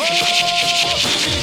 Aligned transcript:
Oh, 0.00 1.37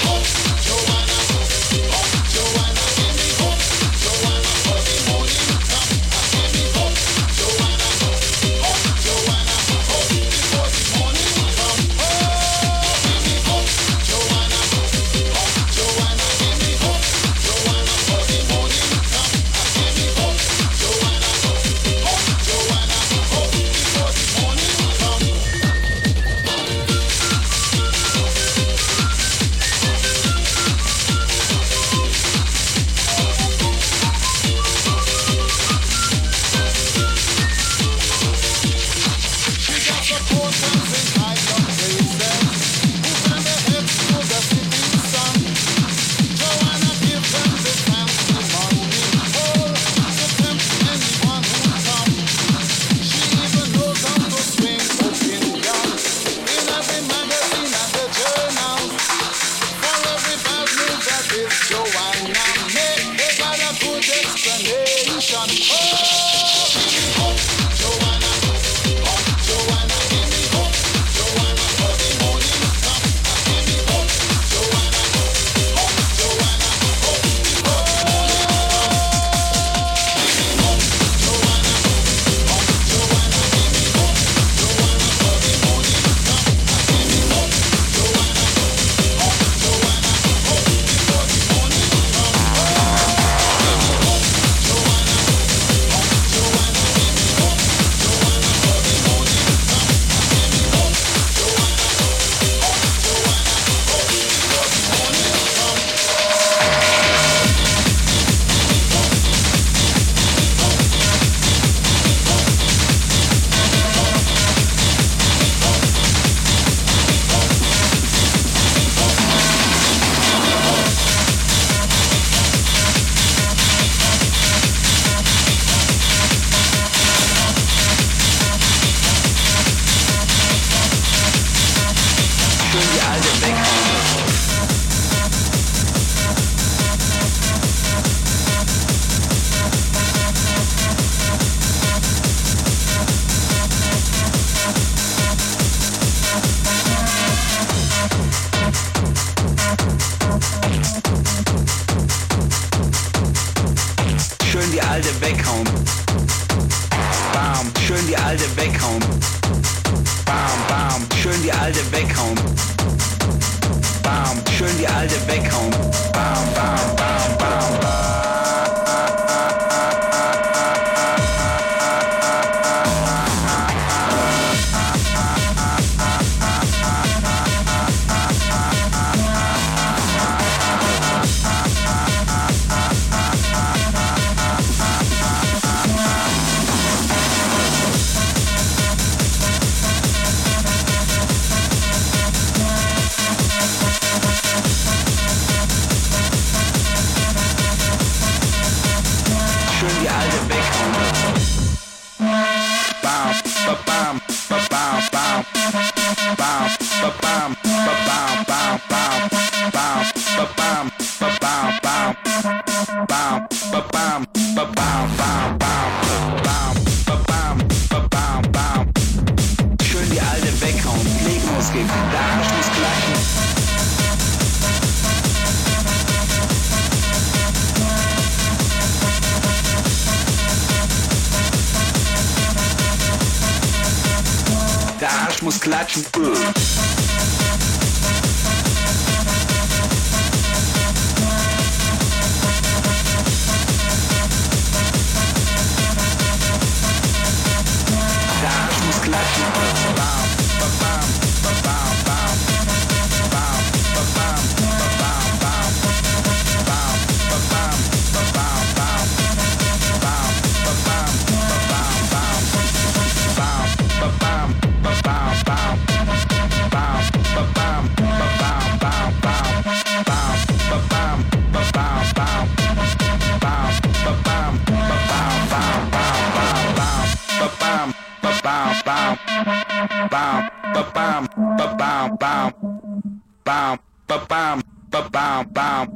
bomb, 285.53 285.87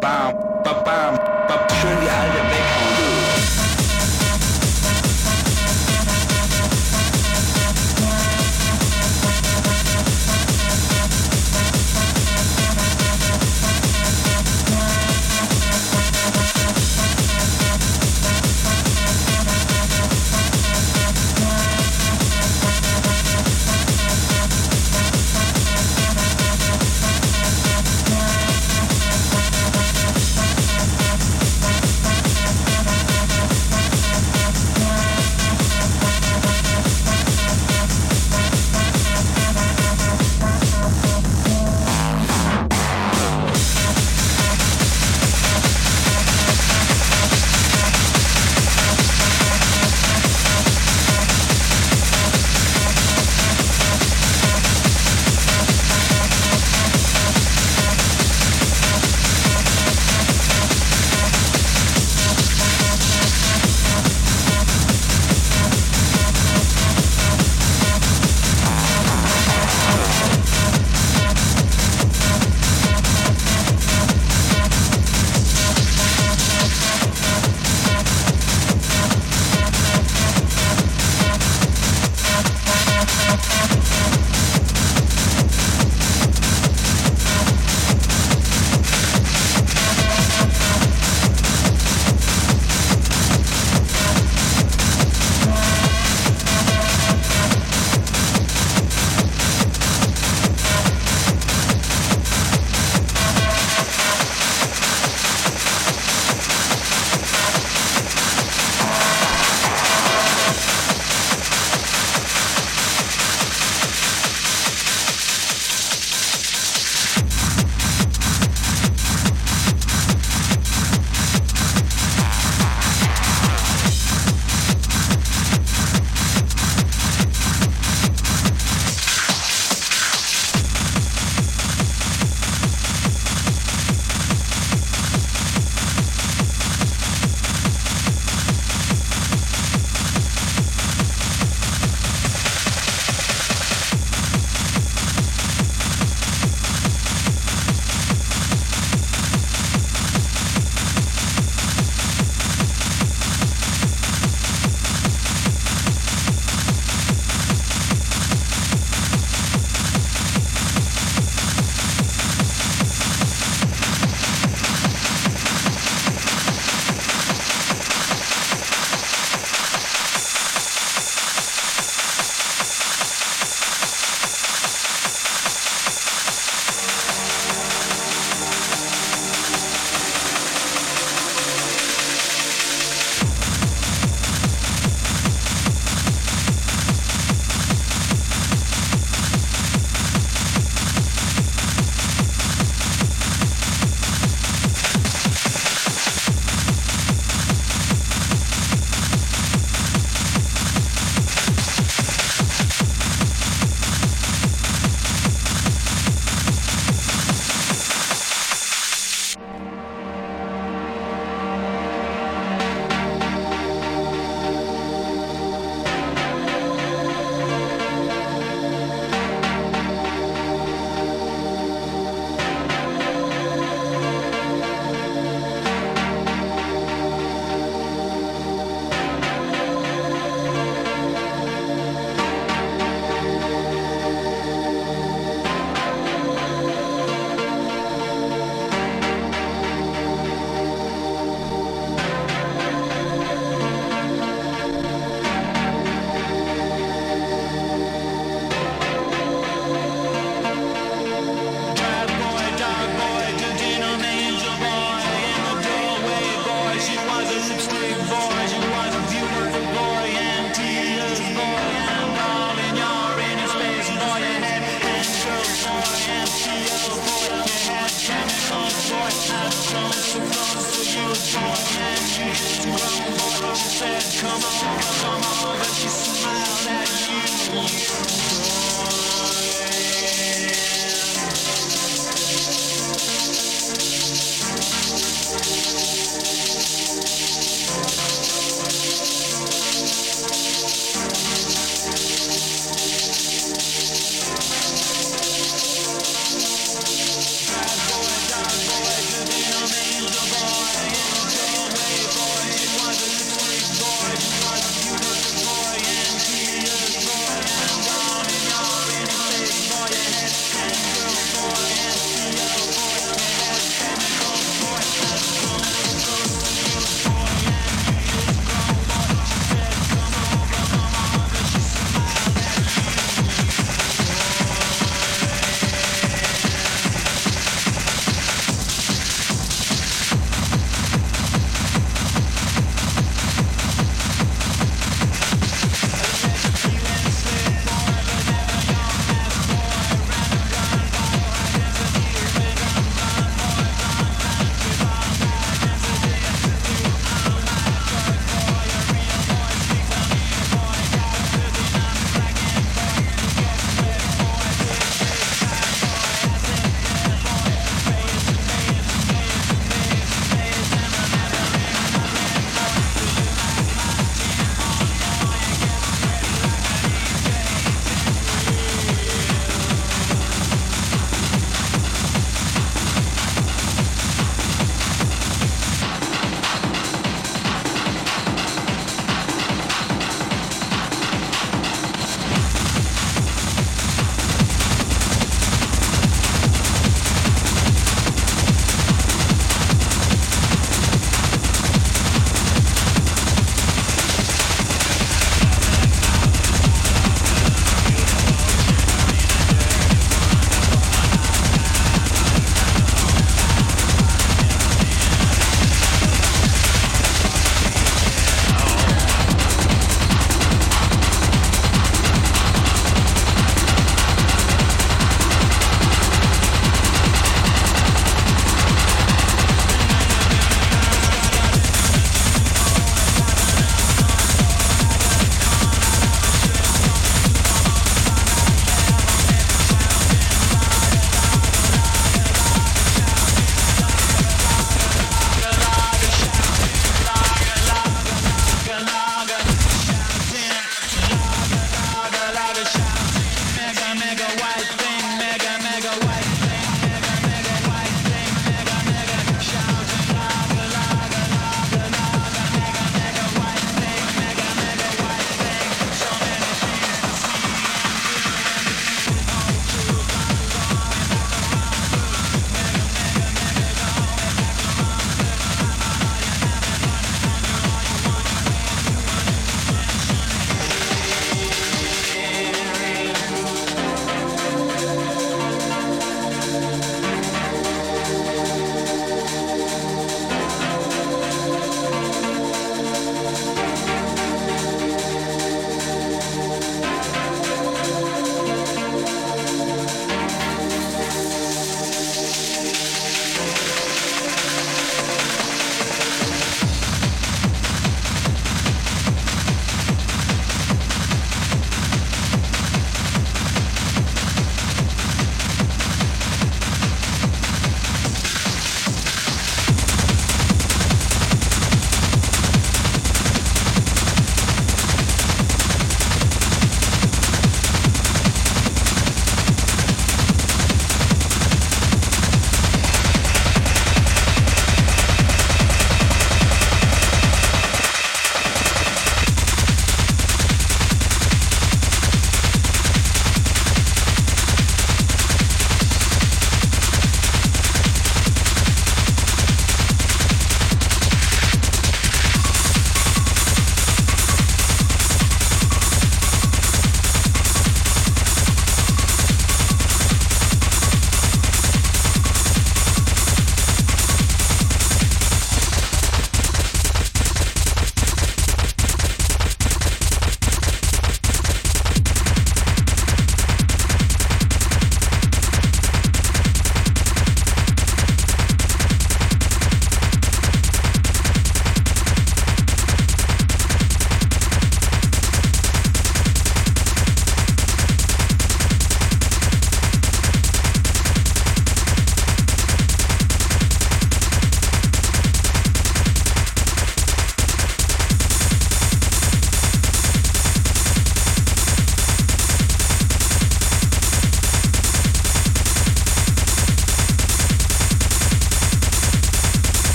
bomb, 0.00 0.34
bomb. 0.64 0.85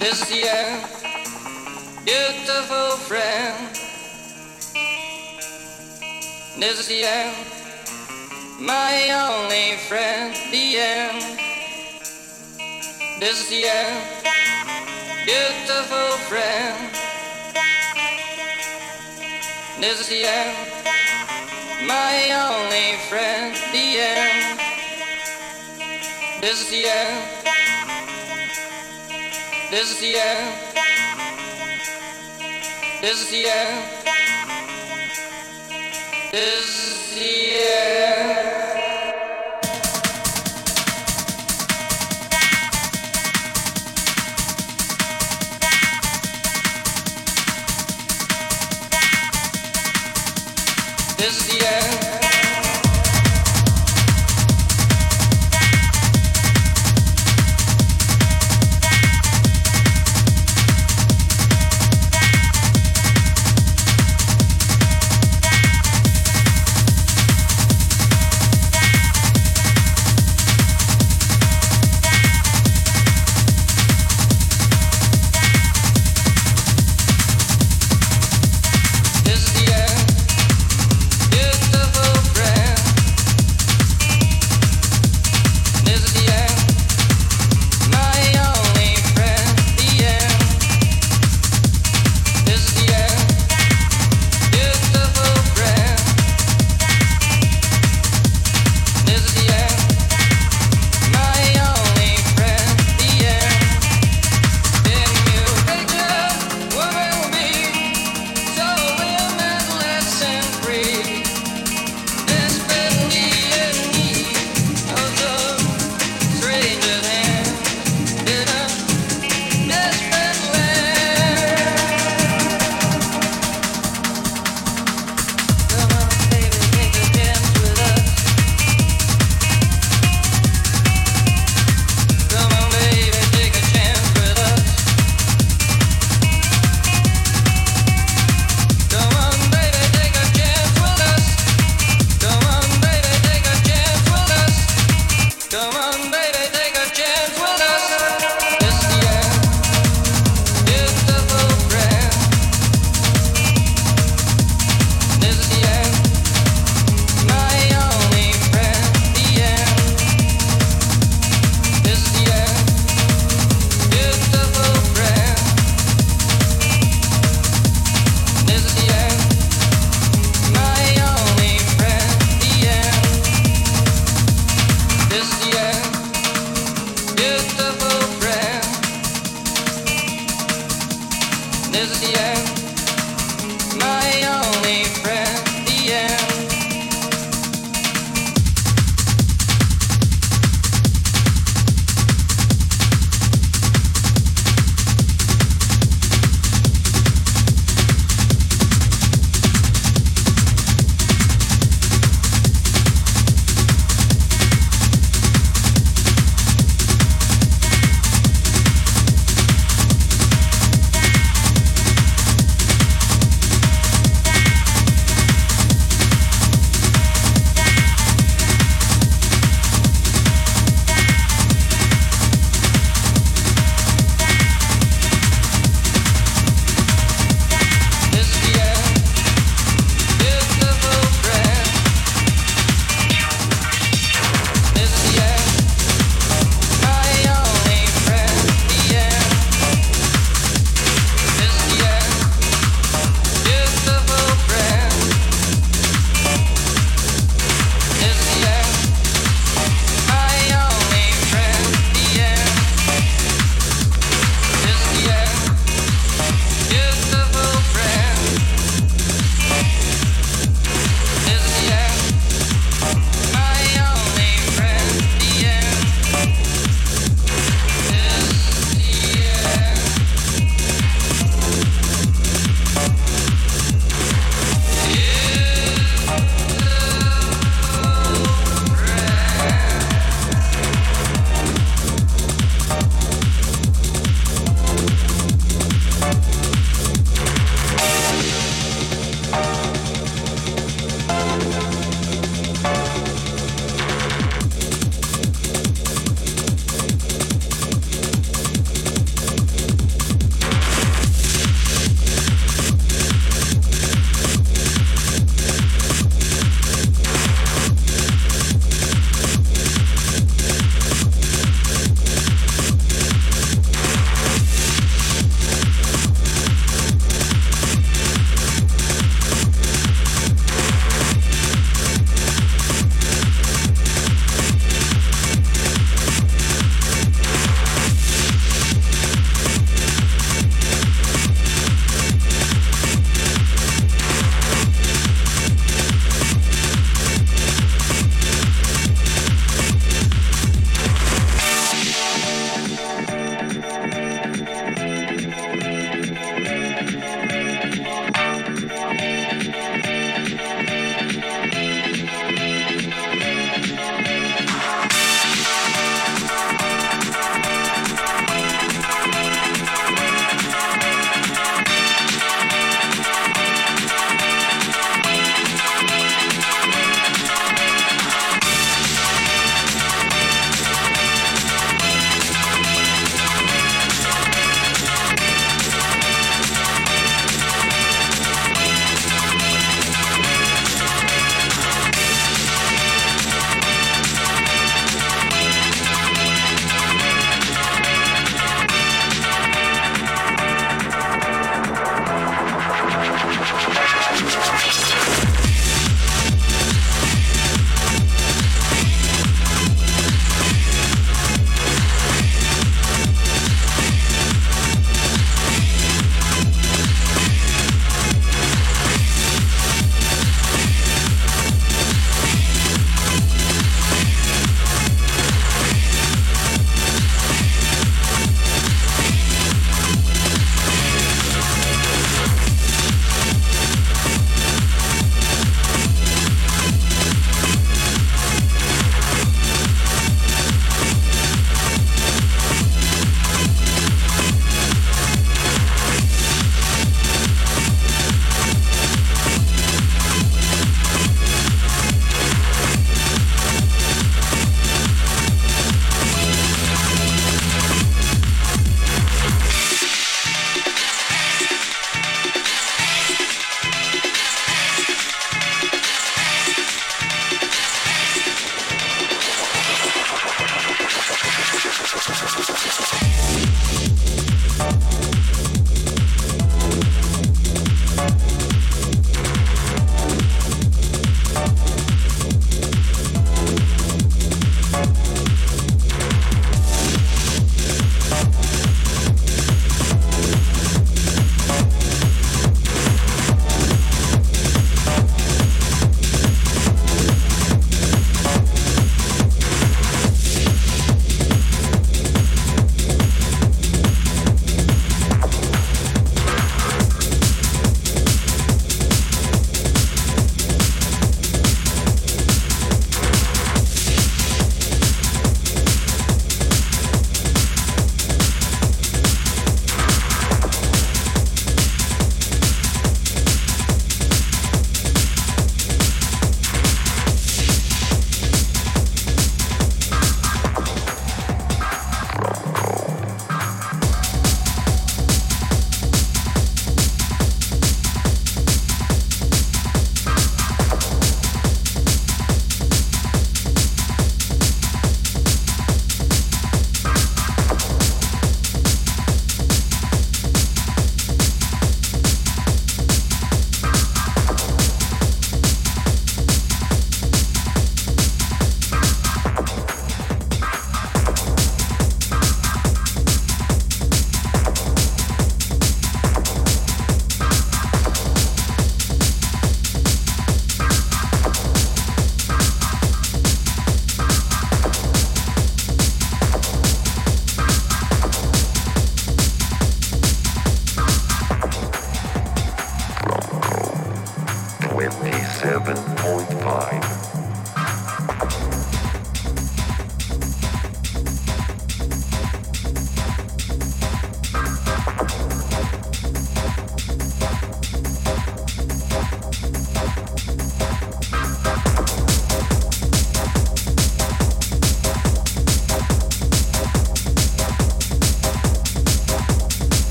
This 0.00 0.32
end, 0.32 0.82
beautiful 2.06 2.96
friend. 3.04 3.76
This 6.58 6.90
end, 6.90 7.36
my 8.58 9.10
only 9.12 9.76
friend. 9.88 10.34
The 10.50 10.78
end. 10.78 11.38
This 13.20 13.52
end, 13.52 14.24
beautiful 15.26 16.16
friend. 16.30 16.96
This 19.80 20.10
end, 20.10 20.56
my 21.86 22.32
only 22.48 22.96
friend. 23.10 23.54
The 23.70 24.00
end. 24.00 24.60
This 26.40 26.72
end. 26.72 27.39
This 29.70 29.92
is 29.92 30.00
the 30.00 30.18
end. 30.18 30.54
This 33.00 33.22
is 33.22 33.30
the 33.30 33.48
end. 33.48 33.84
This 36.32 36.99